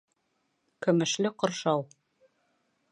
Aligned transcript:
Көмөшлө 0.85 1.33
ҡоршау 1.43 1.87